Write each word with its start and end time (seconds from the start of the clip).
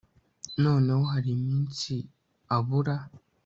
Noneho 0.63 1.03
hari 1.13 1.29
iminsi 1.37 1.93
abura 2.55 2.95